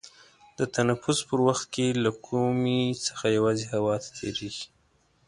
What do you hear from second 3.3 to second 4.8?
یوازې هوا تیرېږي.